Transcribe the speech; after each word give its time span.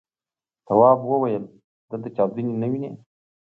تواب 0.67 0.99
وويل: 1.11 1.43
دلته 1.91 2.09
چاودنې 2.15 2.53
نه 2.61 2.67
وینې. 2.71 2.91